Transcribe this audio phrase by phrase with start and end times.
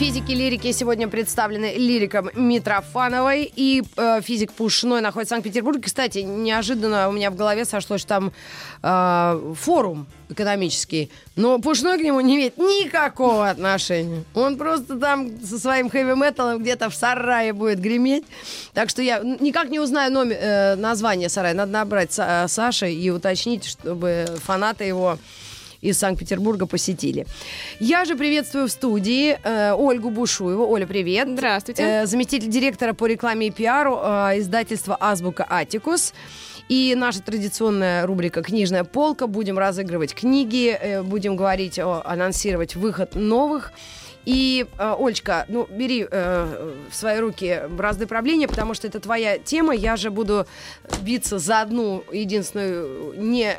[0.00, 5.82] Физики лирики сегодня представлены лириком Митрофановой и э, физик Пушной находится в Санкт-Петербурге.
[5.82, 8.32] Кстати, неожиданно у меня в голове сошло, что там
[8.82, 14.24] э, форум экономический, но Пушной к нему не имеет никакого отношения.
[14.32, 18.24] Он просто там со своим хэви-металом где-то в сарае будет греметь.
[18.72, 21.52] Так что я никак не узнаю номер, э, название сарая.
[21.52, 25.18] Надо набрать Са- Саши и уточнить, чтобы фанаты его
[25.80, 27.26] из Санкт-Петербурга посетили.
[27.78, 30.68] Я же приветствую в студии э, Ольгу Бушуеву.
[30.68, 31.28] Оля, привет.
[31.28, 31.82] Здравствуйте.
[31.82, 36.12] Э, заместитель директора по рекламе и пиару э, издательства «Азбука Атикус».
[36.68, 39.26] И наша традиционная рубрика «Книжная полка».
[39.26, 43.72] Будем разыгрывать книги, э, будем говорить, о, анонсировать выход новых.
[44.26, 49.38] И, э, Олечка, ну, бери э, в свои руки бразды правления, потому что это твоя
[49.38, 49.74] тема.
[49.74, 50.46] Я же буду
[51.00, 53.56] биться за одну единственную не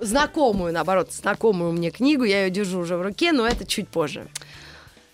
[0.00, 2.24] знакомую, наоборот, знакомую мне книгу.
[2.24, 4.28] Я ее держу уже в руке, но это чуть позже.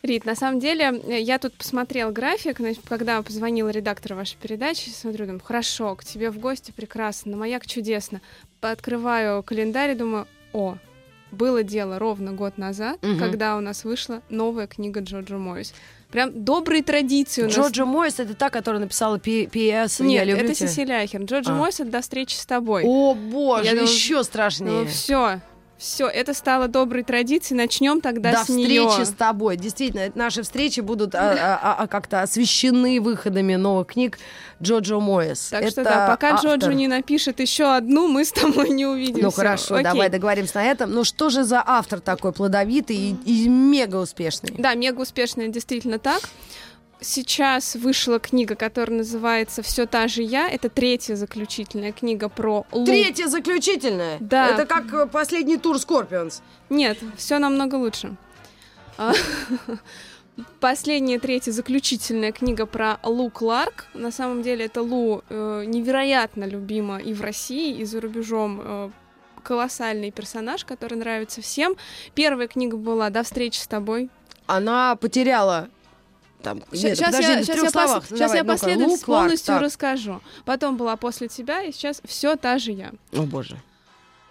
[0.03, 4.89] Рит, на самом деле, э, я тут посмотрел график, значит, когда позвонила редактор вашей передачи,
[4.89, 8.21] смотрю, думаю, хорошо, к тебе в гости прекрасно, на маяк чудесно.
[8.61, 10.77] Открываю календарь и думаю, о,
[11.33, 13.19] было дело ровно год назад, Мгм.
[13.19, 15.75] когда у нас вышла новая книга Джорджа Мойс.
[16.11, 17.55] Прям добрые традиции у нас.
[17.57, 19.19] Джорджа Мойс это та, которая написала
[20.29, 20.69] «Я Нет, это тебя».
[20.69, 21.23] Сесилия Ахер.
[21.23, 21.57] Джорджа А.
[21.57, 22.83] Мойс это «До встречи с тобой».
[22.87, 24.83] О, боже, Я думаю, еще страшнее.
[24.83, 25.41] Ну все,
[25.83, 27.59] все, это стало доброй традицией.
[27.59, 28.89] Начнем тогда До с нее.
[28.89, 29.57] встречи с тобой.
[29.57, 34.19] Действительно, наши встречи будут а, а, а, как-то освещены выходами новых книг
[34.63, 35.49] Джоджо Моэс.
[35.51, 36.53] Так что да, пока автор.
[36.53, 39.23] Джорджо не напишет еще одну, мы с тобой не увидимся.
[39.23, 40.93] Ну хорошо, давай договоримся на этом.
[40.93, 44.55] Ну что же за автор такой плодовитый и, мега успешный?
[44.57, 46.21] Да, мега успешная, действительно так.
[47.03, 50.49] Сейчас вышла книга, которая называется «Все та же я».
[50.49, 52.85] Это третья заключительная книга про Лу.
[52.85, 54.19] Третья заключительная.
[54.21, 54.49] Да.
[54.49, 56.43] Это как э, последний тур Скорпионс.
[56.71, 58.17] Нет, все намного лучше.
[58.99, 59.13] А,
[60.61, 63.87] Последняя, третья, заключительная книга про Лу Кларк.
[63.93, 68.61] На самом деле это Лу э, невероятно любима и в России, и за рубежом.
[68.65, 68.91] э,
[69.43, 71.75] колоссальный персонаж, который нравится всем.
[72.15, 74.09] Первая книга была «До встречи с тобой».
[74.47, 75.69] Она потеряла
[76.43, 78.05] там, нет, Сейчас подожди, я, трех я, пос- словах.
[78.09, 79.63] щас Давай, я ну-ка, последовательность Лу Кларк, полностью так.
[79.63, 80.21] расскажу.
[80.45, 82.93] Потом была после тебя, и сейчас все та же я.
[83.13, 83.57] О боже.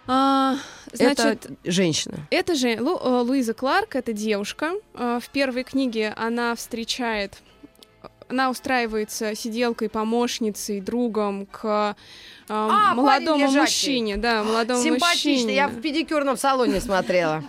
[0.06, 0.56] А,
[0.92, 2.16] значит, это женщина.
[2.30, 4.72] это же Лу- э, Луиза Кларк, это девушка.
[4.94, 7.38] Э, В первой книге она встречает,
[8.28, 12.02] она устраивается сиделкой, помощницей, другом к э,
[12.48, 15.32] А, молодому мужчине, да, молодому Симпатичный.
[15.34, 15.54] мужчине.
[15.54, 17.44] Я в педикюрном салоне смотрела.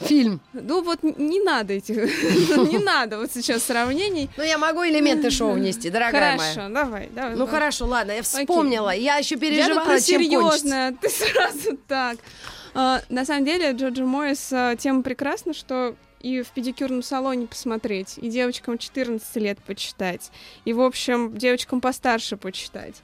[0.00, 0.40] Фильм.
[0.52, 1.96] Ну вот не надо этих,
[2.70, 4.30] не надо вот сейчас сравнений.
[4.36, 6.52] Ну, я могу элементы шоу внести, дорогая моя.
[6.52, 7.32] Хорошо, давай, давай.
[7.32, 7.54] Ну давай.
[7.54, 8.94] хорошо, ладно, я вспомнила.
[8.94, 12.18] Я еще Я тут переживала, про чем серьезное, ты сразу так.
[12.74, 18.18] А, на самом деле, Джорджа Мойс а, тема прекрасна, что и в педикюрном салоне посмотреть,
[18.18, 20.30] и девочкам 14 лет почитать,
[20.64, 22.96] и, в общем, девочкам постарше почитать.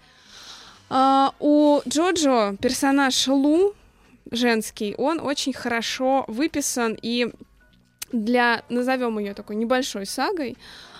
[0.88, 3.74] А, у Джоджо персонаж Лу,
[4.30, 7.32] женский, он очень хорошо выписан, и
[8.12, 10.56] для, назовем ее такой небольшой сагой,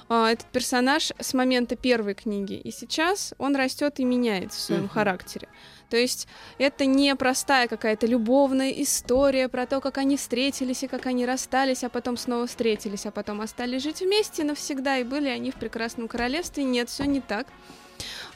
[0.09, 4.83] а, этот персонаж с момента первой книги, и сейчас он растет и меняется в своем
[4.83, 4.91] Мгм.
[4.91, 5.49] характере.
[5.91, 6.27] То есть
[6.59, 11.85] это не простая какая-то любовная история про то, как они встретились и как они расстались,
[11.85, 16.09] а потом снова встретились, а потом остались жить вместе навсегда, и были они в прекрасном
[16.09, 16.65] королевстве.
[16.65, 17.47] Нет, все не так.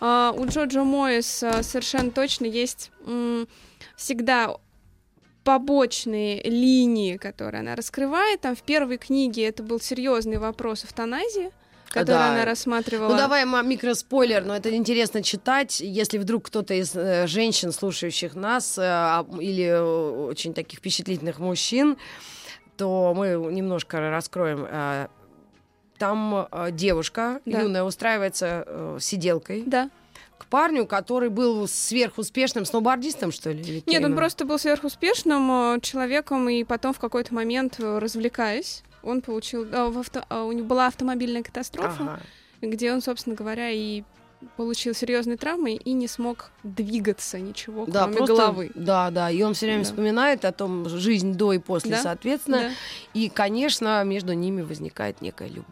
[0.01, 2.91] А, у Джоджо Моэс а, совершенно точно есть
[3.97, 4.57] всегда
[5.45, 8.41] побочные линии, которые она раскрывает.
[8.41, 11.51] Там в первой книге это был серьезный вопрос эвтаназии,
[11.89, 12.33] который Да.
[12.33, 13.09] она рассматривала.
[13.11, 18.79] Ну давай микроспойлер, но это интересно читать, если вдруг кто-то из э, женщин, слушающих нас,
[18.79, 18.83] э,
[19.41, 21.97] или э, очень таких впечатлительных мужчин,
[22.77, 24.67] то мы немножко раскроем.
[24.71, 25.09] э,
[25.99, 27.61] Там э, девушка Да.
[27.61, 29.91] юная устраивается э, сиделкой Да.
[30.41, 33.61] К парню, который был сверхуспешным сноубордистом, что ли?
[33.63, 38.83] или Нет, он просто был сверхуспешным э, человеком, и потом в какой-то момент, э, развлекаясь,
[39.03, 39.65] он получил...
[39.67, 42.21] в авто- э, У него была автомобильная катастрофа, Ага.
[42.63, 44.03] где он, собственно говоря, и
[44.57, 48.71] получил серьезные травмы и не смог двигаться ничего, Да, кроме просто, головы.
[48.75, 49.85] да, да, и он все время Да.
[49.85, 52.71] вспоминает о том жизнь до и после, Да, соответственно, Да.
[53.13, 55.67] и, конечно, между ними возникает некая любовь.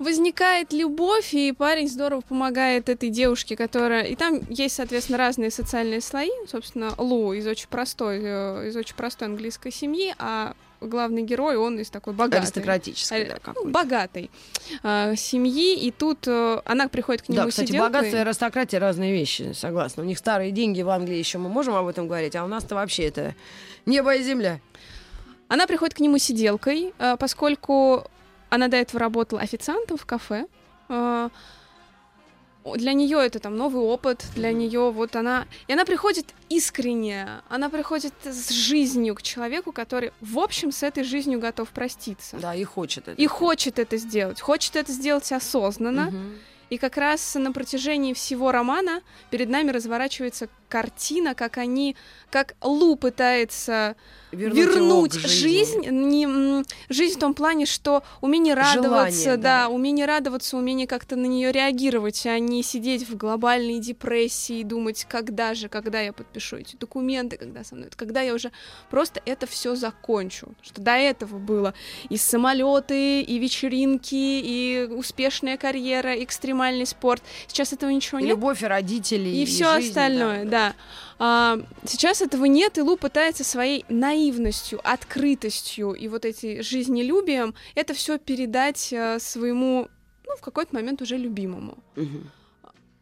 [0.00, 4.04] Возникает любовь, и парень здорово помогает этой девушке, которая...
[4.04, 6.30] И там есть, соответственно, разные социальные слои.
[6.48, 11.78] Собственно, Лу из очень простой, э, из очень простой английской семьи, а главный герой, он
[11.78, 12.40] из такой богатой.
[12.40, 13.68] Аристократической, да, ну, какой-то.
[13.68, 14.30] богатой
[14.82, 17.92] э, семьи, и тут э, она приходит к нему Да, кстати, сиделкой.
[17.92, 20.02] богатство и аристократия разные вещи, согласна.
[20.02, 22.74] У них старые деньги в Англии еще мы можем об этом говорить, а у нас-то
[22.74, 23.34] вообще это
[23.84, 24.60] небо и земля.
[25.48, 28.06] Она приходит к нему сиделкой, э, поскольку
[28.50, 30.46] она до этого работала официантом в кафе.
[30.88, 31.28] э,
[32.76, 35.46] Для нее это там новый опыт, для нее вот она...
[35.66, 41.04] И она приходит искренне, она приходит с жизнью к человеку, который, в общем, с этой
[41.04, 42.36] жизнью готов проститься.
[42.36, 43.22] Да, и хочет это.
[43.22, 46.10] И хочет это сделать, хочет это сделать осознанно.
[46.10, 46.38] Мгм.
[46.70, 51.96] И как раз на протяжении всего романа перед нами разворачивается картина, как они,
[52.30, 53.96] как Лу пытается
[54.32, 59.62] Вернуть, вернуть, жизнь, не, жизнь в том плане, что умение радоваться, Желание, да.
[59.64, 59.68] да.
[59.68, 65.04] умение радоваться, умение как-то на нее реагировать, а не сидеть в глобальной депрессии и думать,
[65.08, 68.52] когда же, когда я подпишу эти документы, когда со мной, когда я уже
[68.88, 71.74] просто это все закончу, что до этого было
[72.08, 76.14] и самолеты, и вечеринки, и успешная карьера,
[76.60, 77.22] экстремальный спорт.
[77.46, 78.30] Сейчас этого ничего И нет.
[78.30, 79.42] любовь и родителей.
[79.42, 80.74] И, все жизнь, остальное, да.
[81.18, 87.94] А, сейчас этого нет, и Лу пытается своей наивностью, открытостью и вот эти жизнелюбием это
[87.94, 89.88] все передать э, своему,
[90.26, 91.78] ну, в какой-то момент уже любимому.
[91.96, 92.30] Мгм.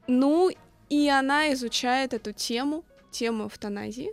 [0.07, 0.51] Ну,
[0.89, 4.11] и она изучает эту тему, тему эвтаназии,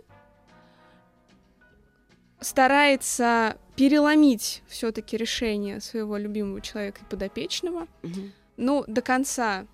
[2.40, 8.32] старается переломить все-таки решение своего любимого человека и подопечного, Мгм.
[8.56, 9.66] Ну, до конца,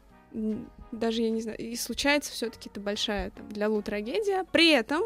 [0.90, 4.44] даже я не знаю, и случается все-таки это большая там, для Лу трагедия.
[4.52, 5.02] При этом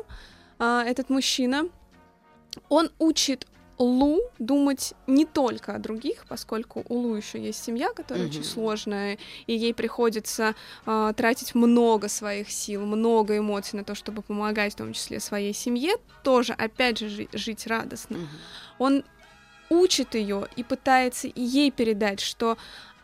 [0.59, 1.69] а, этот мужчина,
[2.69, 3.47] он учит
[3.79, 8.31] Лу думать не только о других, поскольку у Лу еще есть семья, которая Мгм.
[8.31, 10.55] очень сложная, и ей приходится
[10.87, 15.53] а, тратить много своих сил, много эмоций на то, чтобы помогать, в том числе своей
[15.53, 18.29] семье, тоже, опять же, жи- жить радостно Мгм.
[18.79, 19.05] он
[19.69, 22.57] учит ее и пытается ей передать, что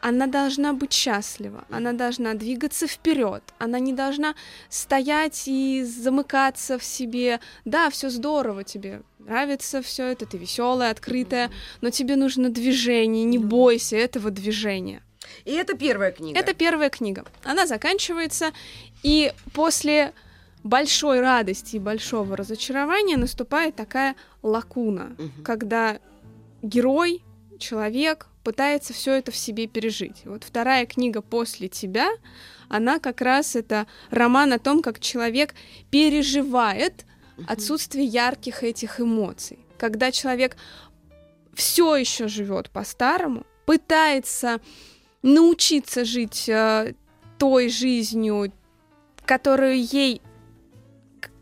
[0.03, 4.35] она должна быть счастлива, она должна двигаться вперед, она не должна
[4.69, 7.39] стоять и замыкаться в себе.
[7.65, 11.51] Да, все здорово тебе, нравится все это, ты веселая, открытая,
[11.81, 15.03] но тебе нужно движение, не бойся этого движения.
[15.45, 16.39] И это первая книга.
[16.39, 17.25] Это первая книга.
[17.45, 18.51] Она заканчивается,
[19.05, 20.13] и после
[20.65, 25.45] большой радости и большого разочарования наступает такая лакуна, Мгм.
[25.45, 25.99] когда
[26.63, 27.23] герой,
[27.61, 30.23] человек пытается все это в себе пережить.
[30.25, 32.11] Вот вторая книга после тебя,
[32.69, 35.55] она как раз это роман о том, как человек
[35.91, 37.05] переживает
[37.47, 39.59] отсутствие ярких этих эмоций.
[39.79, 40.57] Когда человек
[41.55, 44.61] все еще живет по-старому, пытается
[45.23, 46.95] научиться жить э,
[47.39, 48.53] той жизнью,
[49.25, 50.21] которую ей,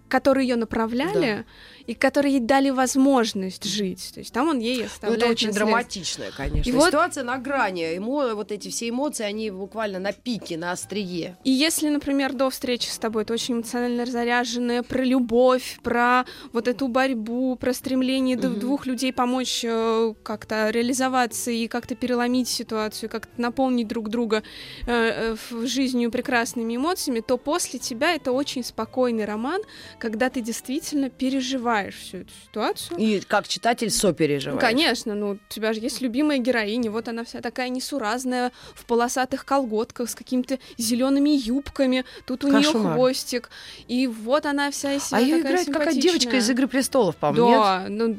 [0.09, 1.47] которую ее направляли,
[1.87, 4.11] и которые ей дали возможность жить.
[4.15, 5.67] То есть там он ей Ну, оставляет это очень наследство.
[5.67, 6.69] драматичная, конечно.
[6.69, 7.97] И вот- Ситуация на грани.
[7.97, 8.35] Эмо...
[8.35, 11.37] Вот эти все эмоции, они буквально на пике, на острие.
[11.45, 16.69] И если, например, до встречи с тобой это очень эмоционально заряженное про любовь, про вот
[16.69, 18.59] эту борьбу, про стремление Мгм.
[18.61, 24.43] двух людей помочь э, как-то реализоваться и как-то переломить ситуацию, как-то наполнить друг друга
[24.87, 29.61] э, э, жизнью прекрасными эмоциями, то после тебя это очень спокойный роман,
[29.99, 32.99] когда ты действительно переживаешь всю эту ситуацию.
[32.99, 34.61] И как читатель сопереживаешь.
[34.61, 39.45] Конечно, ну, у тебя же есть любимая героиня, вот она вся такая несуразная, в полосатых
[39.45, 43.51] колготках, с какими-то зелеными юбками, тут у нее хвостик,
[43.89, 47.17] и вот она вся из себя А ее такая играет какая девочка из «Игры престолов»,
[47.17, 47.59] по-моему, нет?
[47.59, 48.17] Да, ну,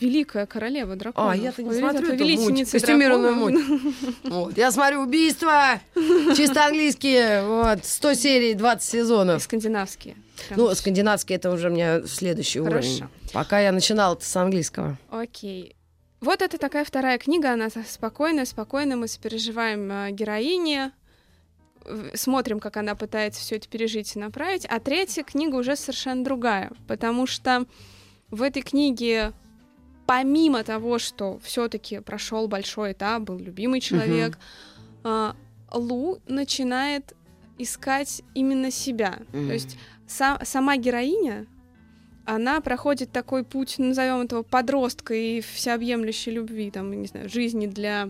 [0.00, 1.32] великая королева драконов.
[1.32, 3.94] А, я-то не Повелитель- смотрю эту муть, костюмированную драконов.
[4.24, 5.80] Вот, я смотрю «Убийство»,
[6.36, 9.42] чисто английские, вот, 100 серий, 20 И сезонов.
[9.42, 10.16] скандинавские.
[10.48, 10.60] Прям.
[10.60, 12.88] Ну, скандинавский это уже у меня следующий Хорошо.
[12.88, 13.04] уровень.
[13.32, 14.96] Пока я начинала с английского.
[15.10, 15.74] Окей.
[16.20, 20.92] Вот это такая вторая книга, она спокойная, спокойно, мы сопереживаем э, героине,
[22.14, 24.66] смотрим, как она пытается все это пережить и направить.
[24.68, 27.64] А третья книга уже совершенно другая, потому что
[28.30, 29.32] в этой книге,
[30.08, 34.38] помимо того, что все-таки прошел большой этап, был любимый человек,
[35.04, 35.36] а,
[35.70, 37.14] Лу начинает
[37.58, 39.18] искать именно себя.
[39.34, 39.48] Мгм.
[39.48, 39.76] То есть
[40.08, 41.46] са- сама героиня,
[42.24, 48.08] она проходит такой путь, назовем этого подростка и всеобъемлющей любви, там, не знаю, жизни для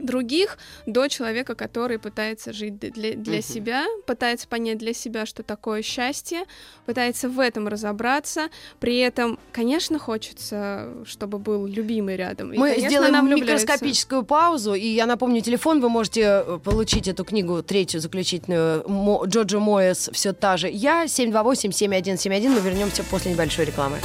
[0.00, 3.42] других до человека, который пытается жить для, для Мгм.
[3.42, 6.44] себя, пытается понять для себя, что такое счастье,
[6.86, 8.48] пытается в этом разобраться.
[8.78, 12.52] При этом, конечно, хочется, чтобы был любимый рядом.
[12.52, 13.64] И, Мы конечно, сделаем она влюбляется.
[13.66, 19.24] микроскопическую паузу, и я напомню телефон, вы можете э, получить эту книгу, третью заключительную, Мо-
[19.26, 20.68] Джорджа Моэс, все та же.
[20.70, 23.98] Я, 728-7171, мы вернемся после небольшой рекламы.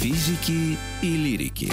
[0.00, 1.72] Физики и лирики.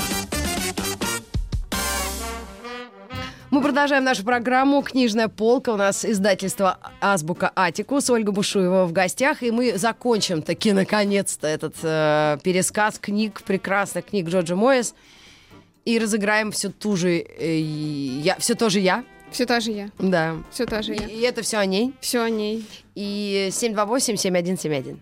[3.51, 5.73] Мы продолжаем нашу программу «Книжная полка».
[5.73, 8.09] У нас издательство «Азбука Атикус».
[8.09, 9.43] Ольга Бушуева в гостях.
[9.43, 14.95] И мы закончим таки, наконец-то, этот э, пересказ книг, прекрасных книг Джорджа Моэс.
[15.83, 17.17] И разыграем все ту же...
[17.17, 19.03] Э, я, все тоже я.
[19.31, 19.89] Все та же я.
[19.99, 20.37] Да.
[20.49, 21.07] Все та же И, я.
[21.07, 21.93] и это все о ней.
[21.99, 22.65] Все о ней.
[22.95, 24.97] И 728-7171.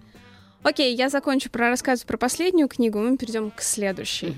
[0.64, 4.36] Окей, я закончу про рассказывать про последнюю книгу, мы перейдем к следующей.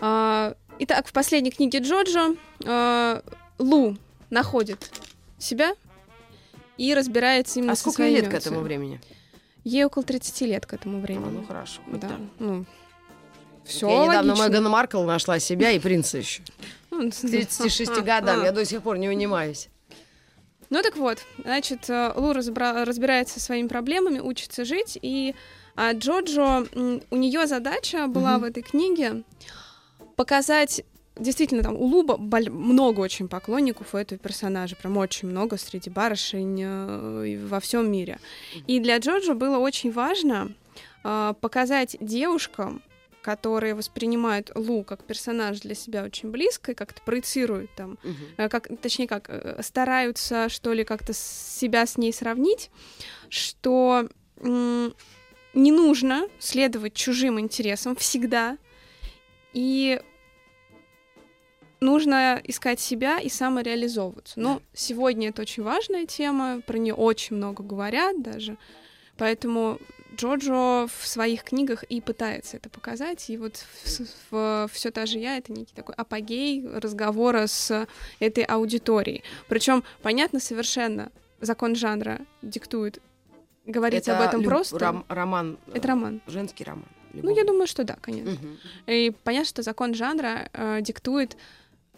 [0.00, 2.34] А, итак, в последней книге Джоджо
[2.66, 3.22] а,
[3.62, 3.96] Лу
[4.30, 4.90] находит
[5.38, 5.74] себя
[6.76, 9.00] и разбирается именно А со сколько ей лет к этому времени?
[9.64, 11.30] Ей около 30 лет к этому А, времени.
[11.30, 11.80] ну хорошо.
[11.86, 12.18] да, так.
[12.40, 12.64] ну,
[13.64, 14.48] все Я недавно логично.
[14.48, 16.42] Меган Маркл нашла себя и принца еще.
[16.90, 18.42] К 36 годам.
[18.42, 19.68] Я до сих пор не унимаюсь.
[20.70, 25.34] Ну так вот, значит, э, Лу разбра- разбирается со своими проблемами, учится жить, и
[25.76, 26.66] а, Джоджо,
[27.10, 29.22] у нее задача была в этой книге
[30.16, 30.82] показать
[31.16, 36.60] Действительно, там у Луба много очень поклонников у этого персонажа, прям очень много среди барышень
[36.62, 38.18] э, во всем мире.
[38.66, 40.52] И для Джоджо было очень важно
[41.04, 42.82] э, показать девушкам,
[43.20, 47.98] которые воспринимают Лу как персонаж для себя очень близко и как-то проецируют там
[48.38, 52.70] э, как, точнее, как стараются, что ли, как-то себя с ней сравнить,
[53.28, 54.08] что
[54.40, 58.56] не нужно следовать чужим интересам всегда,
[59.52, 60.00] и
[61.82, 64.38] нужно искать себя и самореализовываться.
[64.40, 68.56] Но сегодня это очень важная тема, про нее очень много говорят даже,
[69.18, 69.78] поэтому
[70.16, 73.64] Джоджо в своих книгах и пытается это показать, и вот
[74.70, 77.86] все та же я это некий такой апогей разговора с
[78.20, 79.22] этой аудиторией.
[79.48, 81.10] Причем понятно совершенно,
[81.40, 83.00] закон жанра диктует
[83.64, 84.76] говорить об этом люб- просто.
[84.76, 85.58] ром- роман.
[85.68, 86.20] э, Это роман.
[86.26, 86.88] Женский роман.
[87.14, 88.32] Ну, я думаю, что да, конечно.
[88.32, 88.58] Мгм.
[88.86, 91.36] И понятно, что закон жанра э, диктует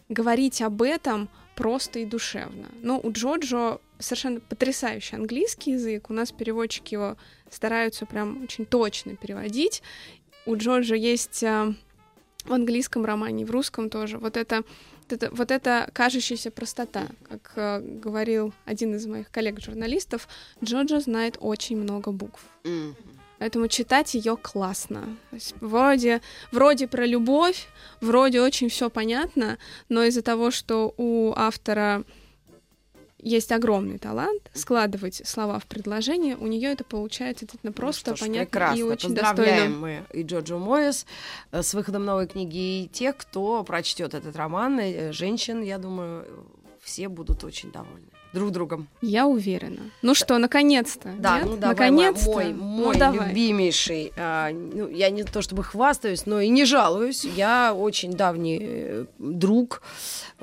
[0.09, 2.67] говорить об этом просто и душевно.
[2.81, 6.09] Но у Джоджо совершенно потрясающий английский язык.
[6.09, 7.17] У нас переводчики его
[7.49, 9.81] стараются прям очень точно переводить.
[10.45, 11.73] У Джоджо есть э,
[12.43, 14.63] в английском романе, в русском тоже вот это
[15.07, 20.27] вот это, вот это кажущаяся простота, как э, говорил один из моих коллег-журналистов,
[20.63, 22.41] Джоджо знает очень много букв.
[22.63, 22.95] Мгм.
[23.39, 25.17] Поэтому читать ее классно.
[25.59, 27.67] Вроде, вроде про любовь,
[28.01, 29.57] вроде очень все понятно,
[29.89, 32.03] но из-за того, что у автора
[33.19, 38.19] есть огромный талант складывать слова в предложение, у нее это получается действительно просто, Ну ж,
[38.19, 38.79] понятно прекрасно.
[38.79, 39.69] и очень достойно.
[39.69, 41.07] мы и Джорджо Моэс
[41.51, 46.25] э, с выходом новой книги, и тех, кто прочтет этот роман, э, женщин, я думаю,
[46.83, 48.87] все будут очень довольны друг другом.
[49.01, 49.89] Я уверена.
[50.03, 51.09] Ну что, наконец-то?
[51.17, 51.47] Да, нет?
[51.47, 52.29] ну давай, наконец-то.
[52.31, 53.29] мой, Ну, мой давай.
[53.29, 54.11] любимейший.
[54.17, 57.23] а, ну, я не то чтобы хвастаюсь, но и не жалуюсь.
[57.23, 59.81] Я очень давний э, друг,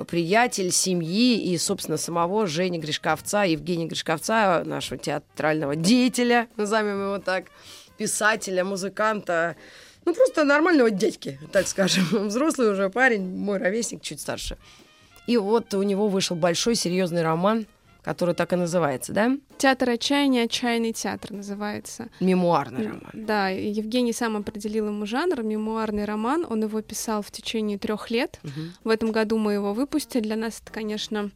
[0.07, 7.45] приятель семьи и, собственно, самого Жени Гришковца, Евгения Гришковца, нашего театрального деятеля, назовем его так,
[7.97, 9.55] писателя, музыканта.
[10.05, 12.03] Ну, просто нормального дядьки, так скажем.
[12.27, 14.57] Взрослый уже парень, мой ровесник, чуть старше.
[15.27, 17.65] И вот у него вышел большой серьезный роман,
[18.03, 19.31] который так и называется, да?
[19.57, 22.09] Театр отчаяния, отчаянный театр называется.
[22.19, 23.09] Мемуарный роман.
[23.13, 26.45] Да, Евгений сам определил ему жанр, мемуарный роман.
[26.49, 28.39] Он его писал в течение трех лет.
[28.43, 28.73] Мгм.
[28.83, 30.21] В этом году мы его выпустили.
[30.23, 31.31] Для нас это, конечно,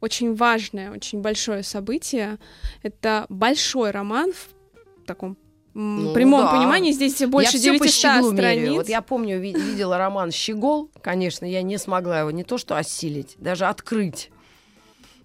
[0.00, 2.38] очень важное, очень большое событие.
[2.82, 5.36] Это большой роман в таком
[5.74, 6.50] Ну прямом да.
[6.52, 6.90] понимании.
[6.92, 8.56] Здесь больше я всё по 900 щеглу меряю.
[8.58, 8.76] страниц.
[8.76, 10.90] Вот я помню, ви- видела роман «Щегол».
[11.00, 14.30] Конечно, я не смогла его не то что осилить, даже открыть.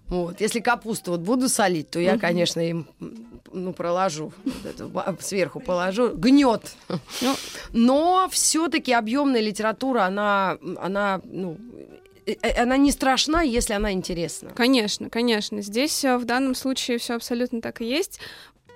[0.08, 0.40] Вот.
[0.40, 2.20] Если капусту вот буду солить, то я, Мгм.
[2.20, 2.86] конечно, им
[3.52, 6.62] ну, проложу, вот ба- сверху положу, гнет.
[7.20, 7.34] Ну.
[7.72, 11.56] Но все-таки объемная литература, она, она, ну,
[12.26, 14.50] э, э, она не страшна, если она интересна.
[14.54, 15.62] Конечно, конечно.
[15.62, 18.20] Здесь э, в данном случае все абсолютно так и есть.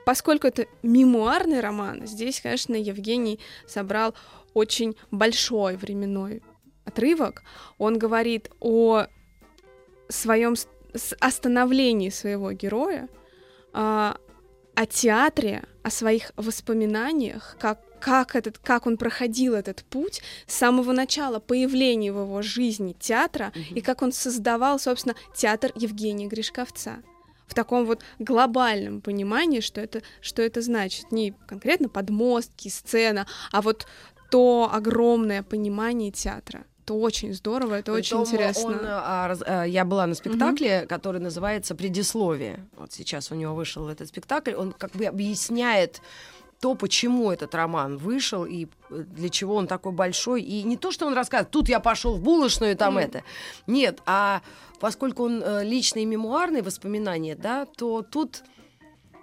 [0.04, 4.14] Поскольку это мемуарный роман, здесь, конечно, Евгений собрал
[4.52, 6.42] очень большой временной
[6.84, 7.42] отрывок.
[7.78, 9.06] Он говорит о
[10.08, 10.56] своем
[11.20, 13.08] остановлении своего героя,
[13.72, 14.16] а,
[14.75, 20.92] о театре, о своих воспоминаниях, как, как, этот, как он проходил этот путь с самого
[20.92, 27.02] начала появления в его жизни театра и как он создавал, собственно, театр Евгения Гришковца.
[27.46, 31.12] В таком вот глобальном понимании, что это, что это значит.
[31.12, 33.87] Не конкретно подмостки, сцена, а вот
[34.30, 36.64] то огромное понимание театра.
[36.84, 38.66] Это очень здорово, это очень Притом интересно.
[38.66, 42.66] он, а, раз- а, я была на спектакле, который называется «Предисловие».
[42.76, 44.54] Вот сейчас у него вышел этот спектакль.
[44.54, 46.00] Он как бы объясняет
[46.60, 50.42] то, почему этот роман вышел и э, для чего он такой большой.
[50.42, 53.00] И не то, что он рассказывает, тут я пошел в булочную, там mm.
[53.00, 53.22] это.
[53.66, 54.42] Нет, а
[54.78, 58.44] поскольку он э, личные мемуарные воспоминания, да, то тут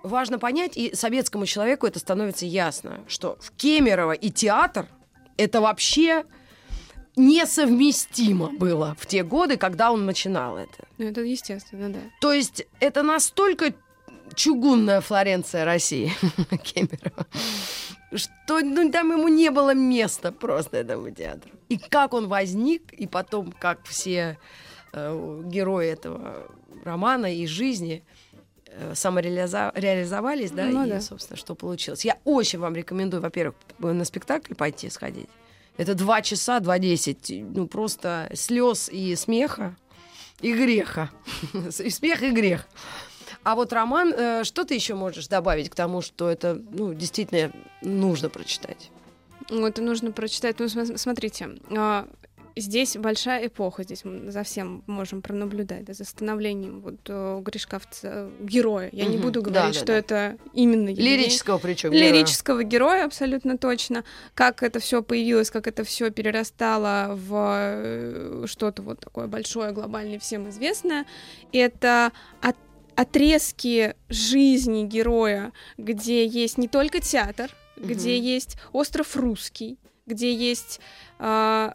[0.03, 4.87] важно понять, и советскому человеку это становится ясно, что в Кемерово и театр
[5.37, 6.25] это вообще
[7.19, 10.87] несовместимо было в те годы, когда он начинал это.
[10.97, 11.99] Ну, это естественно, да.
[12.21, 13.73] То есть это настолько
[14.35, 16.11] чугунная Флоренция России,
[16.63, 17.27] Кемерово,
[18.13, 21.51] что ну, там ему не было места просто этому театру.
[21.67, 24.37] И как он возник, и потом как все
[24.93, 26.47] э, герои этого
[26.83, 28.03] романа и жизни
[28.67, 31.01] э, самореализовались, да, ну, и, да.
[31.01, 32.05] собственно, что получилось.
[32.05, 35.29] Я очень вам рекомендую, во-первых, на спектакль пойти сходить.
[35.79, 39.77] Это два часа, два десять, ну, просто слез и смеха,
[40.41, 41.09] и греха.
[41.79, 42.67] и смех, и грех.
[43.43, 47.53] А вот роман, э, что ты еще можешь добавить к тому, что это ну, действительно
[47.81, 48.91] нужно прочитать?
[49.49, 50.57] Ну, это нужно прочитать.
[50.59, 52.09] Ну, смотрите, а,
[52.59, 58.29] здесь большая эпоха, здесь мы за всем можем пронаблюдать, да, за становлением вот э, Гришковца,
[58.39, 58.89] героя.
[58.91, 59.97] Я угу, не буду говорить, да, что да.
[59.97, 62.69] это именно лирического причем лирического героя.
[62.69, 64.03] героя абсолютно точно.
[64.33, 70.19] Как это все появилось, как это все перерастало в э, что-то вот такое большое, глобальное,
[70.19, 71.05] всем известное.
[71.51, 72.11] Это
[72.41, 72.55] от
[72.95, 77.87] отрезки жизни героя, где есть не только театр, угу.
[77.87, 80.81] где есть остров русский, где есть
[81.19, 81.71] э,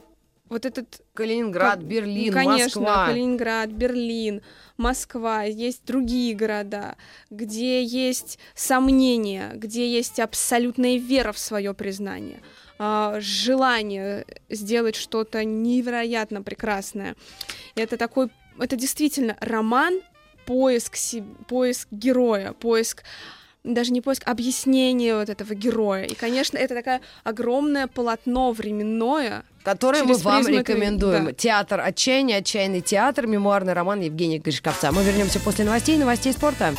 [0.54, 3.06] вот этот Калининград, как, Берлин, конечно, Москва.
[3.08, 4.40] Калининград, Берлин,
[4.76, 6.94] Москва, есть другие города,
[7.28, 12.40] где есть сомнения, где есть абсолютная вера в свое признание,
[12.78, 17.16] э, желание сделать что-то невероятно прекрасное.
[17.74, 20.02] Это такой, это действительно роман
[20.46, 20.96] поиск,
[21.48, 23.02] поиск героя, поиск
[23.64, 26.04] даже не поиск, объяснение вот этого героя.
[26.04, 31.26] И, конечно, это такое огромное полотно временное, которое мы вам рекомендуем.
[31.26, 31.32] Да.
[31.32, 34.92] Театр отчаяния, отчаянный театр, мемуарный роман Евгения Гришковца.
[34.92, 36.74] Мы вернемся после новостей, новостей спорта.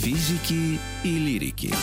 [0.00, 1.74] Физики и лирики.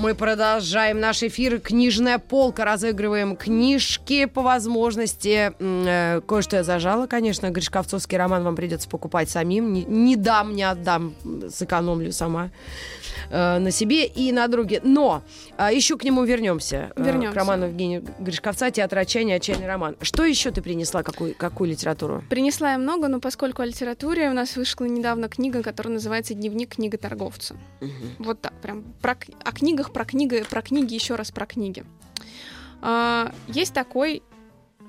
[0.00, 1.60] Мы продолжаем наш эфир.
[1.60, 2.64] Книжная полка.
[2.64, 5.52] Разыгрываем книжки по возможности.
[5.58, 7.50] Э, кое-что я зажала, конечно.
[7.50, 9.74] Гришковцовский роман вам придется покупать самим.
[9.74, 11.14] Не, не дам, не отдам.
[11.50, 12.48] Сэкономлю сама
[13.28, 14.80] э, на себе и на друге.
[14.82, 15.22] Но
[15.58, 16.92] э, еще к нему вернемся.
[16.96, 17.34] Вернемся.
[17.34, 19.36] К роману Евгения Гришковца «Театр отчаяния.
[19.36, 19.96] Отчаянный роман».
[20.00, 21.02] Что еще ты принесла?
[21.02, 22.24] Какую, какую литературу?
[22.30, 26.76] Принесла я много, но поскольку о литературе у нас вышла недавно книга, которая называется «Дневник
[26.76, 27.56] книготорговца».
[27.82, 27.90] Угу.
[28.24, 31.84] Вот так, прям про, о книгах про книги, про книги, еще раз про книги.
[32.82, 34.22] А, есть такой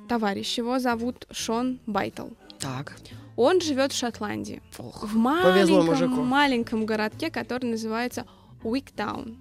[0.07, 2.27] товарищ, его зовут Шон Байтл.
[2.59, 2.97] Так.
[3.35, 4.61] Он живет в Шотландии.
[4.77, 8.25] Ох, в маленьком, маленьком городке, который называется
[8.63, 9.37] Уиктаун.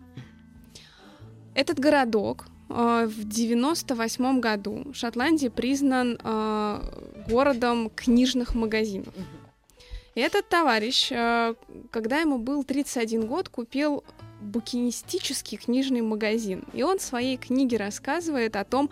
[1.54, 6.80] Этот городок э, в 98 году в Шотландии признан э,
[7.28, 9.12] городом книжных магазинов.
[10.14, 11.54] И этот товарищ, э,
[11.90, 14.04] когда ему был 31 год, купил
[14.40, 16.64] букинистический книжный магазин.
[16.72, 18.90] И он в своей книге рассказывает о том,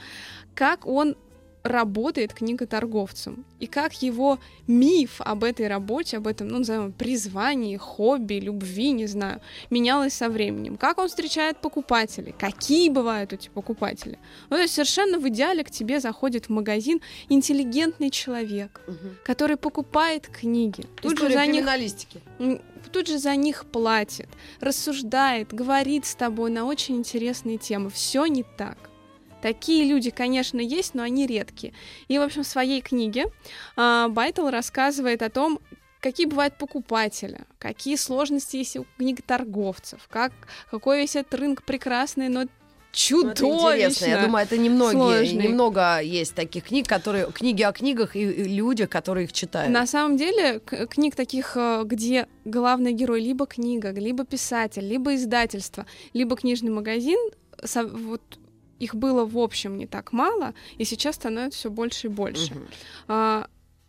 [0.55, 1.17] как он
[1.63, 8.35] работает книготорговцем, и как его миф об этой работе, об этом, ну, назовем, призвании, хобби,
[8.35, 9.41] любви, не знаю,
[9.71, 10.77] менялось со временем.
[10.77, 14.19] Как он встречает покупателей, какие бывают эти покупатели.
[14.51, 19.15] Ну, то есть совершенно в идеале к тебе заходит в магазин интеллигентный человек, угу.
[19.25, 20.85] который покупает книги.
[21.03, 21.67] Тут же за них
[22.93, 24.29] тут же за них платит,
[24.61, 27.91] рассуждает, говорит с тобой на очень интересные темы.
[27.91, 28.88] Все не так.
[29.43, 31.73] Такие люди, конечно, есть, но они редкие.
[32.09, 33.27] И, в общем, в своей книге
[33.77, 35.61] э, Байтл рассказывает о том,
[36.01, 40.33] какие бывают покупатели, какие сложности есть у книготорговцев, как,
[40.71, 42.45] какой весь этот рынок прекрасный, но
[42.93, 43.47] чудовищно.
[43.47, 44.07] Ну, это интересно.
[44.07, 48.89] Я думаю, это немногие, немного есть таких книг, которые книги о книгах и, и людях,
[48.89, 49.73] которые их читают.
[49.73, 55.87] На самом деле книг таких, э, где главный герой либо книга, либо писатель, либо издательство,
[56.13, 57.19] либо книжный магазин,
[57.75, 58.23] вот
[58.79, 62.53] их было в общем не так мало, и сейчас становится все больше и больше.
[62.53, 62.67] Угу.
[63.09, 63.47] А,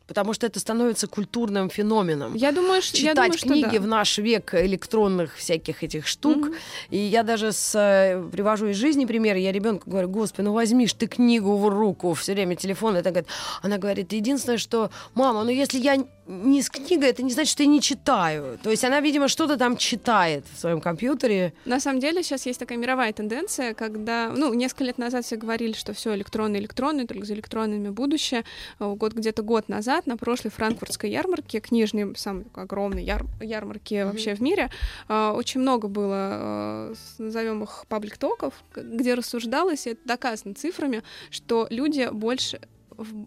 [0.09, 2.33] потому что это становится культурным феноменом.
[2.33, 3.81] Я думаю, что читать я думаю, книги что да.
[3.81, 6.47] в наш век электронных всяких этих штук.
[6.47, 6.55] Mm-hmm.
[6.89, 9.35] И я даже с, э, привожу из жизни пример.
[9.35, 12.95] Я ребенку говорю, господи, ну возьмишь ты книгу в руку, все время телефон.
[12.95, 13.29] Это говорит,
[13.61, 17.63] она говорит, единственное, что, мама, ну если я не с книгой, это не значит, что
[17.63, 18.59] я не читаю.
[18.61, 21.53] То есть она, видимо, что-то там читает в своем компьютере.
[21.65, 25.73] На самом деле сейчас есть такая мировая тенденция, когда, ну, несколько лет назад все говорили,
[25.73, 28.45] что все электронно, электронно, только за электронными будущее.
[28.79, 34.05] Э, год где-то год назад на прошлой франкфуртской ярмарке, книжной, самой огромной яр ярмарке mm-hmm.
[34.05, 34.69] вообще в мире,
[35.07, 42.07] э, очень много было, назовем их паблик-токов, где рассуждалось, и это доказано цифрами, что люди
[42.11, 42.61] больше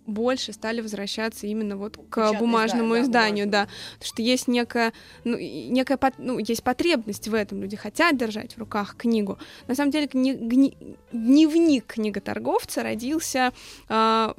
[0.06, 4.48] больше стали возвращаться именно вот к Печатное бумажному изда- изданию, да, да, потому что есть
[4.48, 4.92] некая,
[5.24, 9.38] ну, некая, ну, есть потребность в этом, люди хотят держать в руках книгу.
[9.68, 13.52] На самом деле кни- гни- дневник книготорговца родился
[13.88, 14.34] э,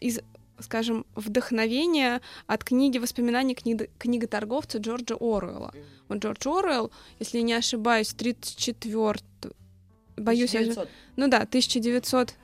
[0.00, 0.20] из
[0.60, 5.72] скажем, вдохновения от книги воспоминаний книги, книготорговца Джорджа Оруэлла.
[6.08, 9.18] Вот Джордж Оруэлл, если не ошибаюсь, 34
[10.16, 10.84] боюсь, 1900.
[10.84, 10.90] я...
[11.16, 12.34] ну да, 1900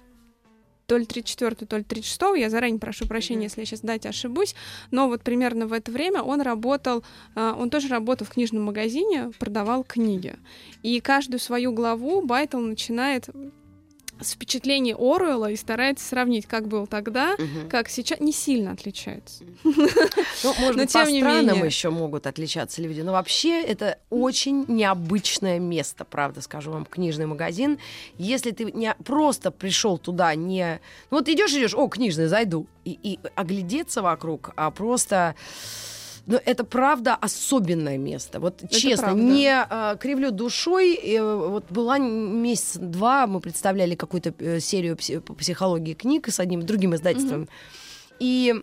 [0.89, 3.45] то ли 34 то ли 36 я заранее прошу прощения, mm-hmm.
[3.45, 4.55] если я сейчас дать ошибусь,
[4.91, 9.31] но вот примерно в это время он работал, а, он тоже работал в книжном магазине,
[9.39, 10.37] продавал книги.
[10.83, 13.29] И каждую свою главу Байтл начинает
[14.21, 17.69] с впечатлений Оруэлла и старается сравнить, как был тогда, угу.
[17.69, 19.45] как сейчас, не сильно отличается.
[20.45, 23.01] Ну, может быть, по странам еще могут отличаться люди.
[23.01, 27.79] Но вообще это очень необычное место, правда, скажу вам, книжный магазин.
[28.19, 30.81] Если ты не просто пришел туда, не...
[31.11, 32.67] Ну вот идешь, идешь, о, книжный, зайду.
[32.85, 35.35] И, и оглядеться вокруг, а просто
[36.29, 38.39] но это правда особенное место.
[38.39, 39.23] Вот это честно, правда.
[39.23, 40.95] не э, кривлю душой.
[40.95, 46.39] Э, вот была месяц два, мы представляли какую-то э, серию пси- по психологии книг с
[46.39, 47.43] одним другим издательством.
[47.43, 48.17] Mm-hmm.
[48.21, 48.63] И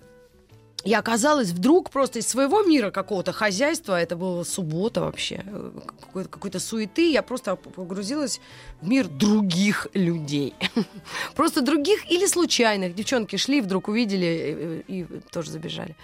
[0.84, 6.30] я оказалась вдруг просто из своего мира какого-то хозяйства, это была суббота вообще, э, какой-то,
[6.30, 8.40] какой-то суеты, я просто погрузилась
[8.80, 10.54] в мир других людей.
[11.36, 12.94] Просто других или случайных.
[12.94, 15.96] Девчонки шли, вдруг увидели э, и, и тоже забежали.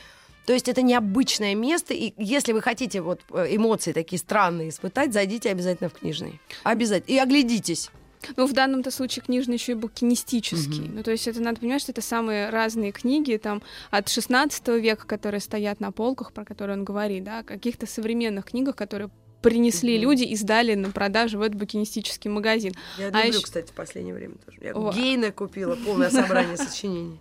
[0.46, 5.14] То есть это необычное место, и если вы хотите вот э, эмоции такие странные испытать,
[5.14, 6.40] зайдите обязательно в книжный.
[6.64, 7.14] Обязательно.
[7.14, 7.92] И оглядитесь.
[8.38, 10.84] Ну, в данном-то случае книжный еще и букинистический.
[10.84, 10.94] Mm-hmm.
[10.94, 15.08] Ну, то есть это надо понимать, что это самые разные книги, там, от 16 века,
[15.08, 19.10] которые стоят на полках, про которые он говорит, да, каких-то современных книгах, которые
[19.42, 20.02] принесли mm-hmm.
[20.02, 22.74] люди и сдали на продажу в этот букинистический магазин.
[22.98, 23.42] Я а люблю, еще...
[23.42, 24.58] кстати, в последнее время тоже.
[24.62, 24.92] Я О.
[24.92, 27.20] Гейна купила, полное собрание сочинений.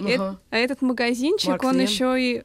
[0.00, 2.42] А этот магазинчик, он еще и,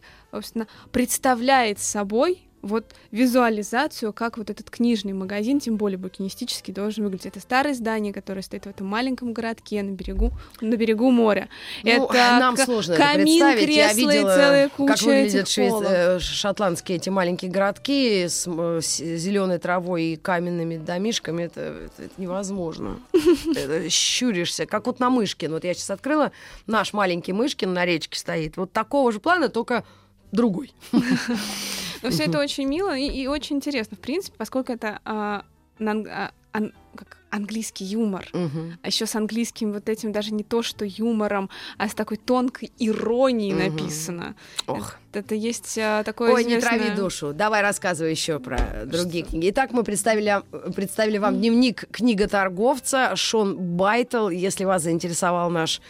[0.92, 7.28] представляет собой вот визуализацию, как вот этот книжный магазин, тем более букинистический, должен выглядеть.
[7.28, 11.50] Это старое здание, которое стоит в этом маленьком городке на берегу, на берегу моря.
[11.84, 13.76] Ну, это нам к- сложно камин, это представить.
[13.76, 15.74] Я видела, целая куча как выглядят швейц...
[15.82, 21.44] Э, шотландские эти маленькие городки с, с зеленой травой и каменными домишками.
[21.44, 23.00] Это, это, это невозможно.
[23.90, 25.52] Щуришься, как вот на Мышкин.
[25.52, 26.32] Вот я сейчас открыла,
[26.68, 28.58] наш маленький Мышкин на речке стоит.
[28.58, 29.84] Вот такого же плана, только
[30.32, 30.74] другой.
[32.02, 35.44] Но все это очень мило и, и очень интересно, в принципе, поскольку это а,
[35.80, 36.62] на, а,
[37.00, 38.74] как английский юмор, угу.
[38.82, 42.72] а еще с английским вот этим даже не то, что юмором, а с такой тонкой
[42.80, 43.64] иронией угу.
[43.64, 44.36] написано.
[44.68, 44.96] Ох.
[45.12, 46.74] Это, это есть а, такое Ой, известное...
[46.74, 47.34] не трави душу.
[47.34, 49.32] Давай рассказывай еще про другие что?
[49.32, 49.50] книги.
[49.52, 50.42] Итак, мы представили,
[50.76, 54.30] представили вам дневник книготорговца Шон Байтл.
[54.30, 55.82] Если вас заинтересовал наш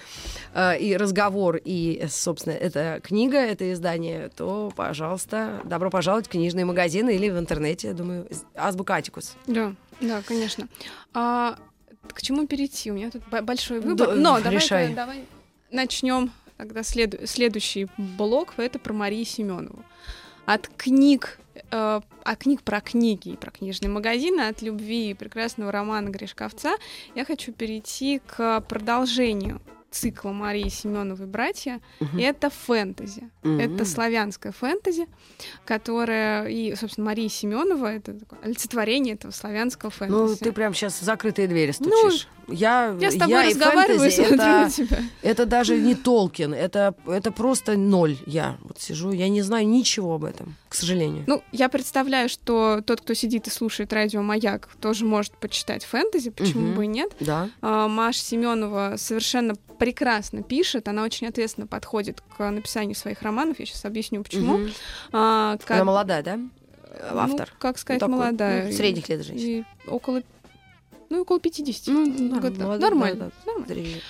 [0.53, 6.65] э, и разговор, и, собственно, эта книга, это издание, то, пожалуйста, добро пожаловать в книжные
[6.65, 9.35] магазины или в интернете, я думаю, Азбука-Аттикус.
[9.47, 9.73] Да.
[10.01, 10.67] Да, конечно.
[11.13, 11.57] А,
[12.07, 12.91] к чему перейти?
[12.91, 14.15] У меня тут большой выбор.
[14.15, 15.25] Но давай, давай
[15.71, 18.53] начнем тогда след, следующий блок.
[18.57, 19.83] Это про Марию Семенову.
[20.45, 21.39] От книг,
[21.71, 26.71] э, от книг про книги и про книжные магазины, от любви и прекрасного романа Гришковца,
[27.15, 31.81] я хочу перейти к продолжению цикла Марии Семеновой «Братья».
[31.99, 32.17] Угу.
[32.17, 33.29] И это фэнтези.
[33.43, 33.51] Угу.
[33.51, 35.07] Это славянское фэнтези,
[35.65, 36.45] которое...
[36.45, 40.39] И, собственно, Мария Семенова— это олицетворение этого славянского ну, фэнтези.
[40.39, 42.27] Ну, ты прям сейчас в закрытые двери стучишь.
[42.47, 44.99] Ну, я, я с тобой я разговариваю, фэнтези, это, тебя.
[45.21, 48.17] это даже не Толкин, это, это просто ноль.
[48.25, 51.23] Я вот сижу, я не знаю ничего об этом, к сожалению.
[51.25, 56.29] Ну, я представляю, что тот, кто сидит и слушает радио Маяк, тоже может почитать фэнтези,
[56.29, 56.75] почему угу.
[56.77, 57.11] бы и нет.
[57.19, 57.49] Да.
[57.61, 63.59] А, Маша Семенова совершенно прекрасно пишет, она очень ответственно подходит к написанию своих романов.
[63.59, 64.55] Я сейчас объясню, почему.
[64.55, 64.69] Угу.
[65.13, 65.71] А, как...
[65.71, 66.39] Она молодая, да?
[67.11, 67.49] Автор.
[67.51, 68.67] Ну, как сказать, ну, такой, молодая.
[68.67, 69.47] Ну, средних лет женщина.
[69.47, 70.21] И около
[71.09, 71.87] ну, около 50.
[71.87, 72.77] Ну, нормально.
[72.77, 73.31] нормально.
[73.45, 74.01] Да, нормально.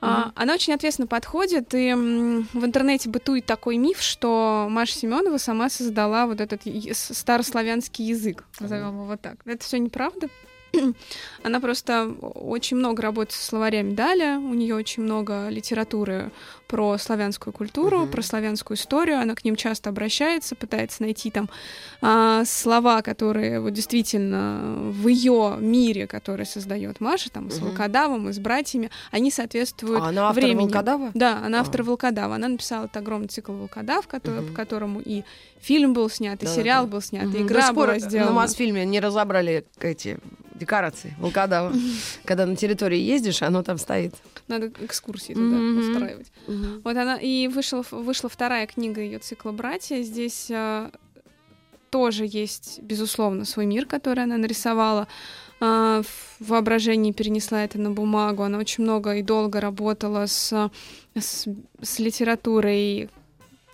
[0.00, 0.32] А, угу.
[0.34, 6.26] Она очень ответственно подходит, и в интернете бытует такой миф, что Маша Семенова сама создала
[6.26, 6.62] вот этот
[6.92, 9.36] старославянский язык, назовем его так.
[9.44, 10.28] Это все неправда.
[11.42, 16.30] Она просто очень много работает со словарями Даля, у нее очень много литературы
[16.66, 18.10] про славянскую культуру, uh-huh.
[18.10, 21.50] про славянскую историю, она к ним часто обращается, пытается найти там
[22.00, 27.66] а, слова, которые вот действительно в ее мире, который создает Маша, там с uh-huh.
[27.66, 30.64] Волкодавом и с братьями, они соответствуют а она автор времени.
[30.64, 31.10] Волкодава?
[31.12, 31.84] Да, она автор а.
[31.84, 32.36] Волкодава.
[32.36, 34.48] Она написала этот огромный цикл Волкодав, который, uh-huh.
[34.48, 35.24] по которому и
[35.60, 36.92] фильм был снят, и да, сериал да.
[36.92, 37.38] был снят, uh-huh.
[37.38, 38.30] и игра была сделана.
[38.30, 40.18] На Мосфильме не разобрали эти
[40.62, 41.72] декорации волкодава.
[42.24, 44.14] Когда на территории ездишь, оно там стоит.
[44.48, 45.90] Надо экскурсии туда mm-hmm.
[45.90, 46.32] устраивать.
[46.46, 46.80] Mm-hmm.
[46.84, 50.02] Вот она и вышла, вышла вторая книга ее цикла «Братья».
[50.02, 50.90] Здесь а,
[51.90, 55.08] тоже есть, безусловно, свой мир, который она нарисовала.
[55.60, 58.42] А, в воображении перенесла это на бумагу.
[58.42, 60.70] Она очень много и долго работала с,
[61.14, 61.46] с,
[61.82, 63.10] с литературой,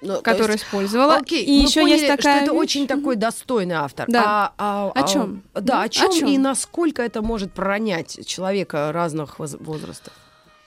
[0.00, 1.16] ну, которую есть, использовала.
[1.16, 2.60] Окей, и еще поняли, есть такая что это вещь.
[2.60, 4.06] очень такой достойный автор.
[4.08, 4.52] Да.
[4.58, 5.42] А, а, о чем?
[5.54, 10.12] А, да, о чем и насколько это может пронять человека разных возрастов?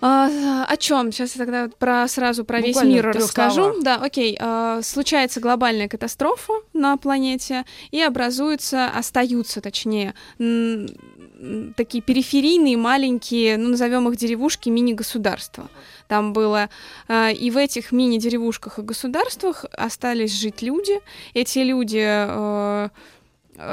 [0.03, 1.11] А, о чем?
[1.11, 3.61] Сейчас я тогда про сразу про Буквально весь мир расскажу.
[3.61, 3.83] Словах.
[3.83, 4.35] Да, окей.
[4.39, 10.15] А, случается глобальная катастрофа на планете и образуются, остаются, точнее,
[11.75, 15.69] такие периферийные маленькие, ну назовем их деревушки, мини-государства
[16.11, 16.69] там было.
[17.07, 20.99] А, и в этих мини-деревушках и государствах остались жить люди.
[21.33, 22.89] Эти люди э,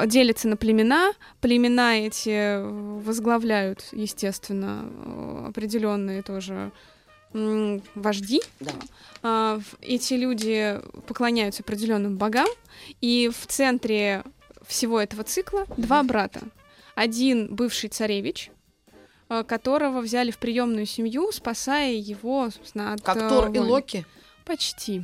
[0.07, 1.15] делятся на племена.
[1.41, 2.63] Племена эти
[3.03, 6.71] возглавляют, естественно, определенные тоже
[7.33, 8.41] вожди.
[8.61, 8.73] Да.
[9.25, 12.47] А, эти люди поклоняются определенным богам.
[13.01, 14.23] И в центре
[14.65, 16.43] всего этого цикла два брата.
[16.95, 18.53] Один бывший царевич,
[19.29, 23.03] которого взяли в приемную семью, спасая его, собственно, от...
[23.03, 24.07] Как э, Тор и Локи?
[24.45, 25.03] Почти.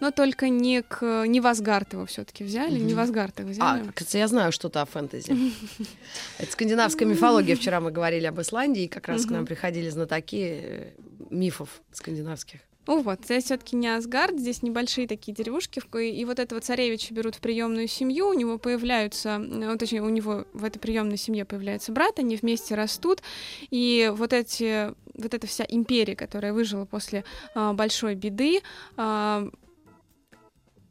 [0.00, 3.88] Но только не к не Васгард его все-таки взяли, не Васгард его взяли.
[3.88, 5.32] А, кажется, я знаю что-то о фэнтези.
[6.38, 7.56] Это скандинавская мифология.
[7.56, 10.90] Вчера мы говорили об Исландии, и как раз к нам приходили знатоки э,
[11.30, 12.60] мифов скандинавских.
[12.86, 17.34] Ну вот, здесь все-таки не Асгард, здесь небольшие такие деревушки, и вот этого царевича берут
[17.34, 21.90] в приемную семью, у него появляются, ну, точнее, у него в этой приемной семье появляется
[21.90, 23.22] брат, они вместе растут,
[23.70, 28.60] и вот эти, вот эта вся империя, которая выжила после а, большой беды,
[28.96, 29.48] а,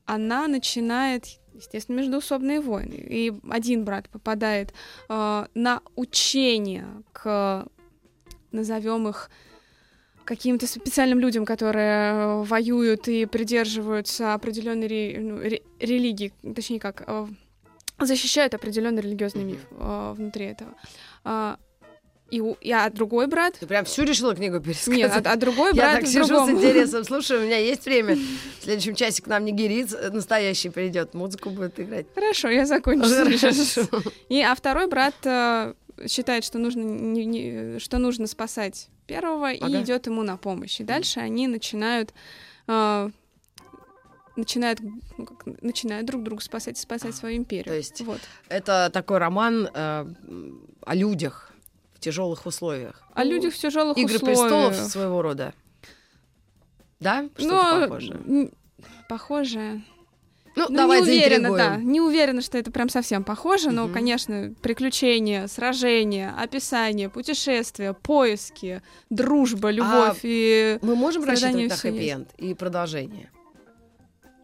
[0.06, 2.96] она начинает естественно, междуусобные войны.
[2.96, 4.74] И один брат попадает
[5.08, 7.66] э, на учение к,
[8.52, 9.30] назовем их,
[10.26, 17.04] каким-то специальным людям, которые э, воюют и придерживаются определенной ре, ну, ре, религии, точнее как,
[17.08, 17.28] э,
[18.00, 20.74] защищают определенный религиозный миф э, внутри этого.
[21.24, 21.58] А,
[22.32, 23.56] и, и а другой брат...
[23.60, 24.98] Ты прям всю решила книгу пересказать?
[24.98, 26.48] Нет, а, а другой брат Я так сижу другому.
[26.48, 28.16] с интересом, слушай, у меня есть время.
[28.60, 32.08] В следующем часе к нам нигериец настоящий придет, музыку будет играть.
[32.16, 33.08] Хорошо, я закончу.
[33.08, 33.88] Хорошо.
[34.30, 35.14] И, а второй брат
[36.08, 39.68] считает, что нужно, не, не, что нужно спасать первого ага.
[39.68, 40.80] и идет ему на помощь.
[40.80, 42.14] И дальше они начинают
[42.68, 43.10] э,
[44.36, 44.80] начинают,
[45.18, 47.66] ну, как, начинают друг друга спасать, спасать свою империю.
[47.66, 48.20] То есть вот.
[48.50, 50.06] это такой роман э,
[50.82, 51.52] о людях
[51.94, 53.04] в тяжелых условиях.
[53.14, 54.40] О ну, людях в тяжелых Игры условиях.
[54.40, 55.54] Игры престолов своего рода.
[57.00, 57.30] Да?
[57.38, 58.52] Что-то похожее.
[59.08, 59.84] Похожее.
[60.56, 61.76] Ну, ну давай не уверена, да.
[61.78, 69.70] Не уверена, что это прям совсем похоже, но, конечно, приключения, сражения, описание, путешествия, поиски, дружба,
[69.70, 73.30] любовь а и Мы можем рассчитывать на хэппи-энд и продолжение?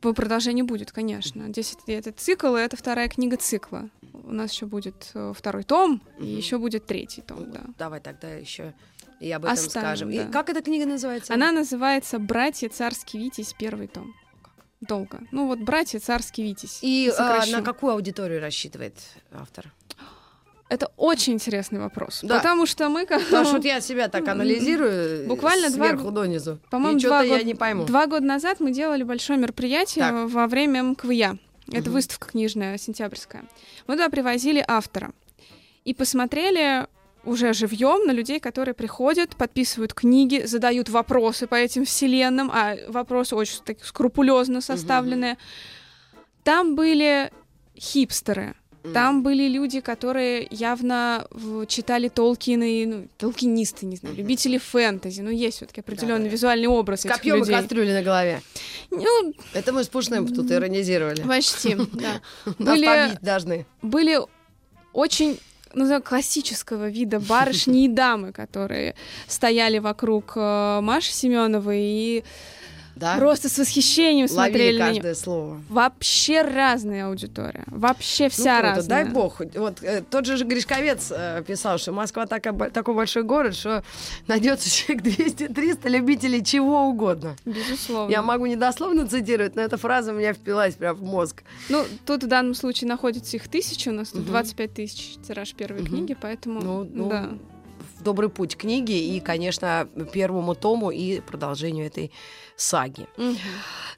[0.01, 1.47] По продолжению будет, конечно.
[1.49, 3.89] Здесь это цикл, и это вторая книга цикла.
[4.13, 7.61] У нас еще будет э, второй том, и еще будет третий том, да.
[7.77, 8.73] Давай тогда еще
[9.19, 10.11] и об этом Оставим, скажем.
[10.11, 10.23] Да.
[10.23, 11.33] И как эта книга называется?
[11.33, 13.53] Она называется «Братья царский Витязь.
[13.57, 14.15] Первый том»
[14.81, 15.19] долго.
[15.31, 16.79] Ну вот «Братья царский Витязь».
[16.81, 18.95] И а, на какую аудиторию рассчитывает
[19.31, 19.71] автор?
[20.69, 22.37] Это очень интересный вопрос, да.
[22.37, 23.21] потому что мы как...
[23.25, 26.23] Потому что вот я себя так анализирую буквально сверху два...
[26.23, 27.83] донизу, по-моему, что-то я не пойму.
[27.83, 30.29] Два года назад мы делали большое мероприятие так.
[30.29, 31.35] во время МКВЯ.
[31.67, 31.91] Это угу.
[31.91, 33.43] выставка книжная, сентябрьская.
[33.87, 35.11] Мы туда привозили автора
[35.83, 36.87] и посмотрели
[37.23, 43.35] уже живьем на людей, которые приходят, подписывают книги, задают вопросы по этим вселенным, а вопросы
[43.35, 45.33] очень так, скрупулезно составленные.
[45.33, 45.39] Угу.
[46.43, 47.31] Там были
[47.77, 48.55] хипстеры,
[48.93, 51.27] там были люди, которые явно
[51.67, 55.21] читали Толкина и ну, толкинисты, не знаю, любители фэнтези.
[55.21, 56.31] Ну, есть все-таки определенный да, да.
[56.31, 57.03] визуальный образ.
[57.03, 57.53] Копьем людей.
[57.53, 58.41] и кастрюли на голове.
[58.89, 61.21] Ну, Это мы с Пушным тут иронизировали.
[61.21, 62.21] Почти, да.
[62.57, 63.65] Были, должны.
[63.81, 64.19] Были
[64.93, 65.39] очень
[65.73, 68.95] ну, классического вида барышни и дамы, которые
[69.27, 72.23] стояли вокруг э, Маши Семеновой и
[73.01, 73.17] Да?
[73.17, 75.61] просто с восхищением Ловили смотрели на каждое слово.
[75.69, 77.63] Вообще разная аудитория.
[77.67, 79.03] Вообще Ну, вся круто, разная.
[79.05, 79.41] Дай бог.
[79.55, 83.83] Вот э, тот же Гришковец э, писал, что Москва такая, такой большой город, что
[84.27, 87.35] найдется человек 200-300 любителей чего угодно.
[87.43, 88.11] Безусловно.
[88.11, 91.43] Я могу недословно цитировать, но эта фраза у меня впилась прям в мозг.
[91.69, 94.31] Ну, тут в данном случае находится их тысяча, у нас тут Мгм.
[94.31, 95.87] 25 тысяч тираж первой Мгм.
[95.89, 97.29] книги, поэтому, Ну, ну, да.
[98.03, 102.11] Добрый путь книги и, конечно, первому тому и продолжению этой
[102.55, 103.07] саги.
[103.17, 103.37] Мгм.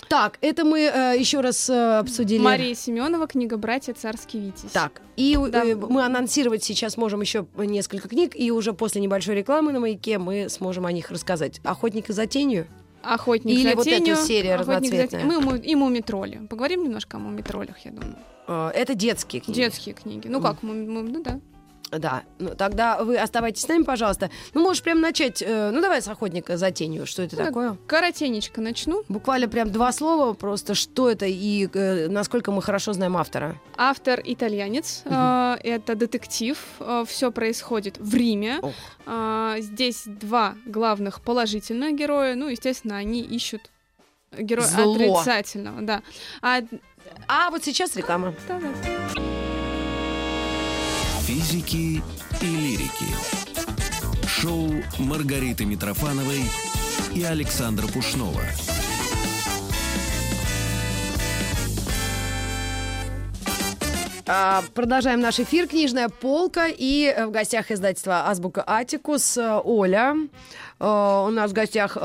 [0.10, 2.42] Так, это мы э, еще раз э, обсудили.
[2.42, 4.72] Мария Семенова, книга «Братья царский Витязь».
[4.72, 5.64] Так, и э, Да.
[5.88, 10.50] мы анонсировать сейчас можем еще несколько книг, и уже после небольшой рекламы на маяке мы
[10.50, 11.60] сможем о них рассказать.
[11.64, 12.68] Охотник за тенью.
[13.02, 15.08] «Охотник Или за вот тенью», «Охотник за разноцветная.
[15.08, 15.28] тенью».
[15.28, 16.38] Мы, му- и «Мумитроли».
[16.50, 18.16] Поговорим немножко о «Мумитролях», я думаю.
[18.48, 19.58] Э, это детские книги.
[19.58, 20.28] Детские книги.
[20.30, 21.40] Ну как, «Муми- му- ну да.
[22.00, 24.30] Да, ну, тогда вы оставайтесь с нами, пожалуйста.
[24.54, 27.06] Ну, можешь прям начать, э, ну, давай с охотника за тенью.
[27.06, 27.78] Что это Ну, такое?
[27.88, 29.04] Коротенечко начну.
[29.10, 33.60] Буквально прям два слова, просто что это и э, насколько мы хорошо знаем автора.
[33.78, 35.14] Автор итальянец, Мгм.
[35.16, 36.58] э, это детектив,
[37.08, 38.60] все происходит в Риме.
[38.62, 38.74] Ох.
[39.06, 43.62] А, здесь два главных положительных героя, ну, естественно, они ищут
[44.38, 44.94] героя Зло.
[44.96, 46.02] отрицательного, да.
[46.42, 46.62] А,
[47.28, 48.34] А вот сейчас реклама.
[48.48, 49.33] да-да.
[51.34, 52.00] Физики
[52.42, 53.08] и лирики.
[54.28, 54.70] Шоу
[55.00, 56.44] Маргариты Митрофановой
[57.16, 58.44] и Александра Пушнова.
[64.28, 65.68] А, Продолжаем наш эфир.
[65.68, 66.68] Книжная полка.
[66.68, 70.16] И э, в гостях издательства Азбука Атикус э, Оля.
[70.80, 71.98] Э, У нас в гостях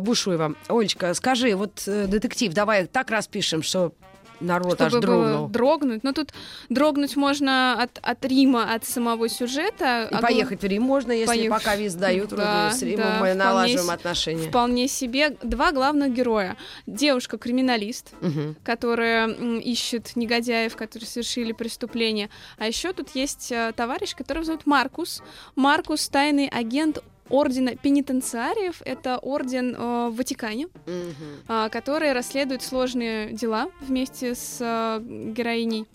[0.00, 0.54] Бушуева.
[0.68, 3.92] Олечка, скажи, вот детектив, давай так распишем, что
[4.40, 5.48] народ аж Чтобы было дрогнул.
[5.48, 6.04] дрогнуть.
[6.04, 6.32] Но тут
[6.68, 10.08] дрогнуть можно от, от Рима, от самого сюжета.
[10.10, 12.30] И а поехать в Рим можно, если Поех- пока виз дают.
[12.30, 14.48] Да, с Римом да, мы налаживаем с- отношения.
[14.48, 15.36] Вполне себе.
[15.42, 16.56] Два главных героя.
[16.86, 18.56] Девушка-криминалист, Мгм.
[18.64, 22.30] которая ищет негодяев, которые совершили преступление.
[22.58, 25.22] А еще тут есть э, товарищ, которого зовут Маркус.
[25.56, 26.98] Маркус тайный агент
[27.30, 28.82] ордена пенитенциариев.
[28.84, 31.14] Это орден э, в Ватикане, Мгм.
[31.48, 35.00] а, который расследует сложные дела вместе с э,
[35.32, 35.86] героиней.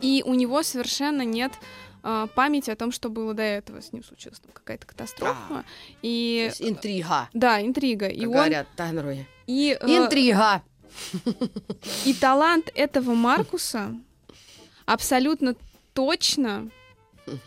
[0.00, 1.52] И у него совершенно нет
[2.02, 3.80] э, памяти о том, что было до этого.
[3.80, 5.48] С ним случилась там какая-то катастрофа.
[5.48, 5.64] То
[6.02, 8.06] И есть интрига, да, интрига.
[8.08, 9.26] И как он говорят Таганроге.
[9.46, 10.62] и, э, Интрига.
[12.04, 13.94] и талант этого Маркуса
[14.86, 15.54] абсолютно
[15.94, 16.70] точно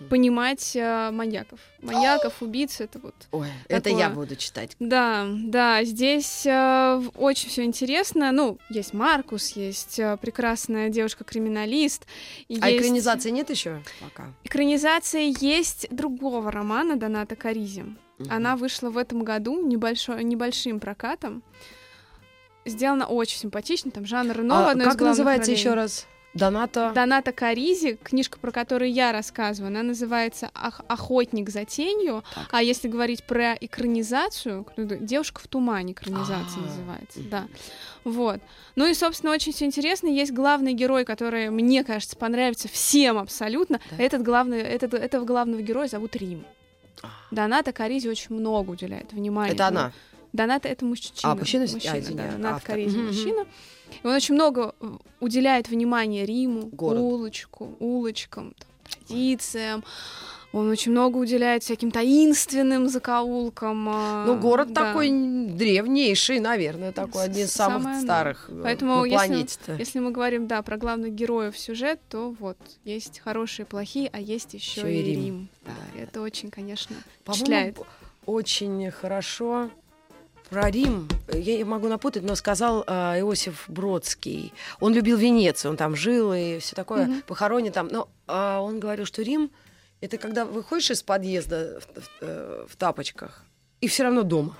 [0.09, 1.59] понимать э, маньяков.
[1.81, 3.15] Маньяков, убийц, это вот.
[3.31, 3.99] Ой, это такое.
[3.99, 4.75] я буду читать.
[4.79, 8.31] Да, да, здесь э, очень все интересно.
[8.31, 12.05] Ну, есть Маркус, есть э, прекрасная девушка-криминалист.
[12.61, 14.33] А есть- экранизации нет еще пока?
[14.43, 17.85] Экранизация есть другого романа Доната Каризи.
[18.17, 18.31] Мгм.
[18.31, 21.43] Она вышла в этом году небольшой, небольшим прокатом.
[22.65, 26.05] Сделана очень симпатично, там жанр Рено А как называется еще раз?
[26.33, 26.91] Доната.
[26.93, 32.47] Доната Каризи, книжка, про которую я рассказываю, она называется «Ох- «Охотник за тенью», Так.
[32.51, 37.47] а если говорить про экранизацию, «Девушка в тумане» экранизация А, называется, да.
[38.03, 38.39] Вот.
[38.75, 40.07] Ну и, собственно, очень все интересно.
[40.07, 43.79] Есть главный герой, который, мне кажется, понравится всем абсолютно.
[43.97, 44.03] Да.
[44.03, 46.45] Этот главный, этот, этого главного героя зовут Рим.
[47.01, 47.07] А.
[47.31, 49.53] Доната Каризи очень много уделяет внимания.
[49.53, 49.91] Это она.
[50.33, 51.13] Доната— это мужчина.
[51.23, 51.63] А, мужчина?
[51.63, 52.67] А, мужчина извини, да, Донат автор.
[52.75, 53.07] Каризи Мгм, мгм.
[53.15, 53.45] мужчина.
[54.03, 54.75] И он очень много
[55.19, 57.03] уделяет внимания Риму, Городу.
[57.03, 59.83] улочку, улочкам, традициям.
[60.53, 63.87] Он очень много уделяет всяким таинственным закоулкам.
[63.89, 64.85] а, Ну, город да.
[64.85, 69.73] такой древнейший, наверное, такой, один из самых Самое старых э, Поэтому на если- планете-то.
[69.75, 74.19] Если мы говорим, да, про главных героев сюжет, то вот есть хорошие и плохие, а
[74.19, 75.25] есть еще и и Рим.
[75.25, 75.47] Рим.
[75.65, 77.77] Да, Да, это очень, конечно, впечатляет.
[78.25, 79.69] очень хорошо
[80.49, 84.53] про Рим, я могу напутать, но сказал э, Иосиф Бродский.
[84.79, 87.21] Он любил Венецию, он там жил и все такое, Мгм.
[87.27, 87.87] похоронен там.
[87.89, 89.51] Но а, он говорил, что Рим—
[90.01, 93.43] это когда выходишь из подъезда в, в- э, в тапочках,
[93.81, 94.55] и все равно дома.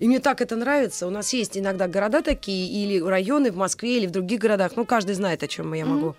[0.00, 1.06] И мне так это нравится.
[1.06, 4.72] У нас есть иногда города такие, или районы в Москве, или в других городах.
[4.74, 6.16] Ну, каждый знает, о чем я могу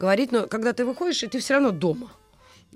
[0.00, 0.32] говорить.
[0.32, 2.10] Но когда ты выходишь, и ты все равно дома.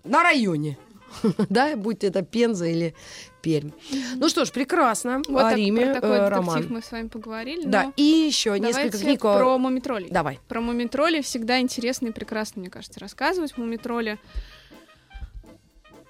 [0.04, 0.78] На районе.
[1.48, 2.94] Да, будь это Пенза или
[3.42, 3.70] Пермь.
[4.16, 5.22] Ну что ж, прекрасно.
[5.28, 6.66] Вот О так- Риме про такой э, детектив роман.
[6.70, 7.66] мы с вами поговорили.
[7.66, 9.24] Да, и еще несколько книг.
[9.24, 10.08] о- про мумитролей.
[10.10, 10.38] Давай.
[10.48, 13.56] Про мумитроли всегда интересно и прекрасно, мне кажется, рассказывать.
[13.56, 14.18] Мумитроли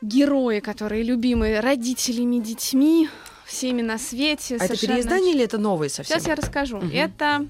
[0.03, 3.09] герои, которые любимы родителями, детьми,
[3.45, 4.55] всеми на свете.
[4.55, 6.17] А это совершенно- переиздание или это новые совсем?
[6.19, 6.79] Сейчас я расскажу.
[6.79, 6.91] Мгм.
[6.93, 7.47] Это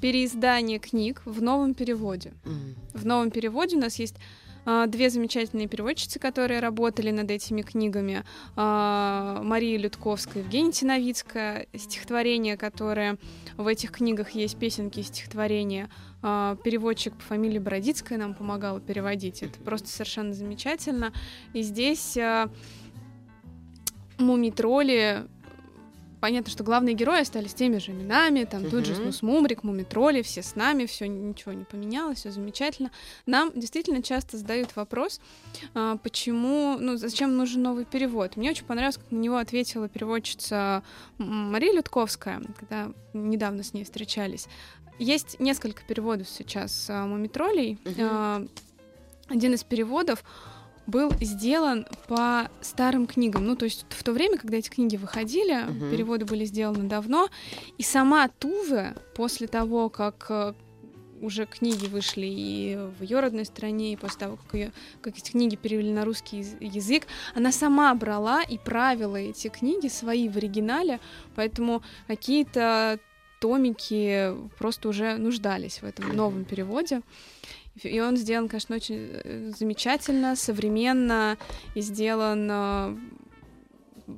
[0.00, 2.32] переиздание книг в новом переводе.
[2.44, 2.74] М.
[2.92, 4.16] В новом переводе у нас есть
[4.86, 8.24] две замечательные переводчицы, которые работали над этими книгами.
[8.56, 11.66] А, Мария Людковская, Евгения Тиновицкая.
[11.74, 13.18] Стихотворения, которые
[13.56, 15.88] в этих книгах есть, песенки и стихотворения.
[16.22, 19.42] А, переводчик по фамилии Бородицкая нам помогала переводить.
[19.42, 21.12] Это просто совершенно замечательно.
[21.52, 22.16] И здесь
[24.18, 25.26] мумитроли
[26.24, 28.70] понятно, что главные герои остались теми же именами, там uh-huh.
[28.70, 32.90] тут же Снус Мумрик, Мумитроли, все с нами, все ничего не поменялось, все замечательно.
[33.26, 35.20] Нам действительно часто задают вопрос,
[35.74, 38.38] а, почему, ну, зачем нужен новый перевод.
[38.38, 40.82] Мне очень понравилось, как на него ответила переводчица
[41.18, 44.46] Мария Людковская, когда недавно с ней встречались.
[44.98, 47.78] Есть несколько переводов сейчас а, Мумитролей.
[47.84, 48.48] Uh-huh.
[49.28, 50.24] Один из переводов
[50.86, 53.46] был сделан по старым книгам.
[53.46, 55.90] Ну, то есть в то время, когда эти книги выходили, угу.
[55.90, 57.28] переводы были сделаны давно,
[57.78, 60.54] и сама Туве после того, как э,
[61.20, 65.30] уже книги вышли и в ее родной стране, и после того, как, ее, как эти
[65.30, 71.00] книги перевели на русский язык, она сама брала и правила эти книги свои в оригинале,
[71.34, 72.98] поэтому какие-то
[73.40, 77.02] томики просто уже нуждались в этом новом переводе.
[77.82, 81.36] И он сделан, конечно, очень э, замечательно, современно
[81.74, 82.96] и сделан э,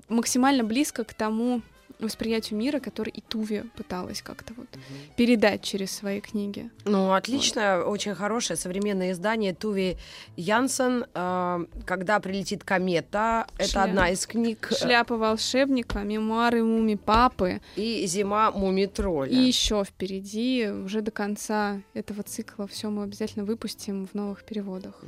[0.08, 1.62] максимально близко к тому,
[1.98, 4.82] восприятию мира, который и Туви пыталась как-то вот угу.
[5.16, 6.70] передать через свои книги.
[6.84, 7.92] Ну, отлично, вот.
[7.92, 9.96] очень хорошее современное издание Туви
[10.36, 11.06] Янсен.
[11.14, 13.66] Э, Когда прилетит комета, Шля...
[13.66, 14.70] это одна из книг.
[14.76, 17.60] Шляпа волшебника, мемуары муми папы.
[17.76, 19.32] И зима муми тролля.
[19.32, 25.02] И еще впереди, уже до конца этого цикла, все мы обязательно выпустим в новых переводах.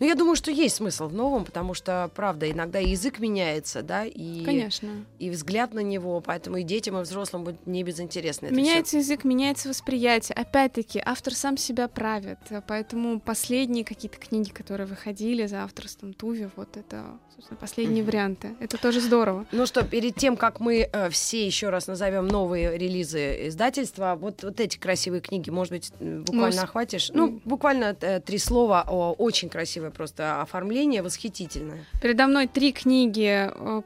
[0.00, 4.04] Ну, я думаю, что есть смысл в новом, потому что, правда, иногда язык меняется, да,
[4.04, 4.90] и, Конечно.
[5.18, 8.46] и взгляд на него, поэтому и детям, и взрослым будет не безинтересно.
[8.46, 8.98] меняется всё.
[8.98, 10.34] язык, меняется восприятие.
[10.34, 16.76] Опять-таки, автор сам себя правит, поэтому последние какие-то книги, которые выходили за авторством Туви, вот
[16.76, 18.06] это, собственно, последние mm-hmm.
[18.06, 18.56] варианты.
[18.60, 19.46] Это тоже здорово.
[19.52, 24.42] Ну что, перед тем, как мы э, все еще раз назовем новые релизы издательства, вот,
[24.42, 27.10] вот эти красивые книги, может быть, буквально ну, охватишь?
[27.14, 31.84] Ну, буквально э, три слова о очень красивых красивое просто оформление, восхитительное.
[32.02, 33.82] Передо мной три книги э,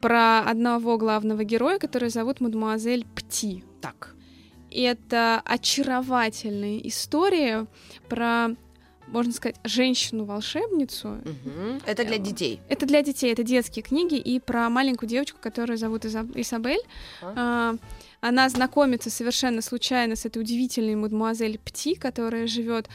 [0.00, 3.62] про одного главного героя, который зовут мадемуазель Пти.
[3.80, 4.16] Так.
[4.72, 7.66] Это очаровательные истории
[8.08, 8.48] про
[9.06, 11.08] можно сказать, женщину-волшебницу.
[11.08, 11.82] Угу.
[11.86, 12.60] Это для детей.
[12.68, 16.82] Это для детей, это детские книги, и про маленькую девочку, которую зовут Изабель.
[17.20, 17.76] А.
[18.22, 22.88] Она знакомится совершенно случайно с этой удивительной мадемуазель Пти, которая живет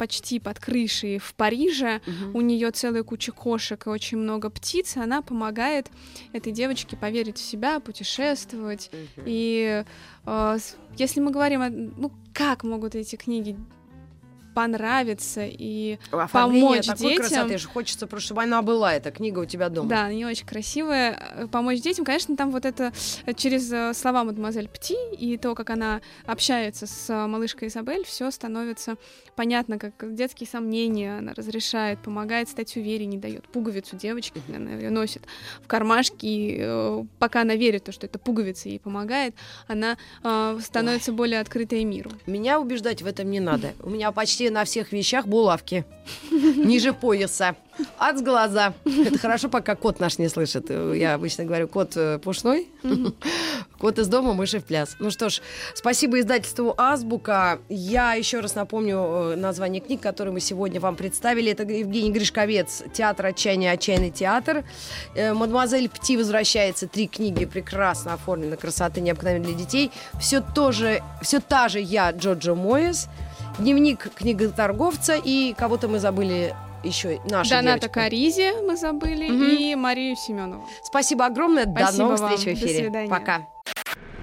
[0.00, 2.00] почти под крышей в Париже.
[2.04, 2.38] Угу.
[2.38, 4.96] У нее целая куча кошек и очень много птиц.
[4.96, 5.86] Она помогает
[6.32, 8.90] этой девочке поверить в себя, путешествовать.
[8.92, 9.22] Угу.
[9.26, 9.84] И
[10.26, 10.58] э,
[10.98, 13.56] если мы говорим о, ну, как могут эти книги
[14.54, 15.98] понравится и
[16.32, 17.26] помочь такой детям.
[17.26, 19.88] красоты, же хочется просто, чтобы она была, эта книга у тебя дома.
[19.88, 21.18] Да, они очень красивые.
[21.34, 22.92] Э, помочь детям, конечно, там вот это
[23.26, 28.30] э, через э, слова мадемуазель Пти и то, как она общается с малышкой Изабель, все
[28.30, 28.96] становится
[29.34, 35.22] понятно, как детские сомнения она разрешает, помогает стать увереннее, дает пуговицу девочке, она ее носит
[35.62, 39.34] в кармашке, и пока она верит, что это пуговица ей помогает,
[39.66, 39.96] она
[40.60, 41.16] становится Ой.
[41.16, 42.10] более открытой миру.
[42.26, 43.72] Меня убеждать в этом не надо.
[43.82, 45.84] У меня почти почти на всех вещах булавки.
[46.64, 47.54] Ниже пояса.
[47.98, 48.72] От глаза.
[48.84, 50.70] Это хорошо, пока кот наш не слышит.
[50.70, 52.68] Я обычно говорю, кот э, пушной.
[53.78, 54.96] Кот из дома, мыши в пляс.
[55.00, 55.42] Ну что ж,
[55.74, 57.58] спасибо издательству «Азбука».
[57.68, 61.50] Я еще раз напомню э, название книг, которые мы сегодня вам представили.
[61.50, 63.72] Это Евгений Гришковец «Театр отчаяния.
[63.72, 64.64] Отчаянный театр».
[65.16, 66.86] Э, «Мадемуазель Пти» возвращается.
[66.86, 69.90] Три книги прекрасно оформлены, красоты необыкновенной для детей.
[70.20, 73.08] Все тоже, все та же я, Джоджо Моэс.
[73.58, 78.00] Дневник книготорговца и кого-то мы забыли еще наша Доната девочка.
[78.00, 79.44] Каризи мы забыли угу.
[79.44, 80.68] и Марию Семенову.
[80.82, 81.64] Спасибо огромное.
[81.64, 82.36] Спасибо До новых вам.
[82.36, 82.74] встреч в эфире.
[82.74, 83.10] До свидания.
[83.10, 83.48] Пока.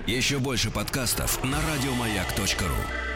[0.08, 3.11] Еще больше подкастов на радиомаяк.ру